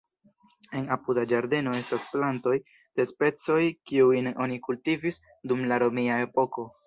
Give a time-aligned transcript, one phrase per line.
[0.77, 2.53] En apuda ĝardeno estas plantoj
[3.01, 3.59] de specoj
[3.91, 6.67] kiujn oni kultivis dum la romia epoko.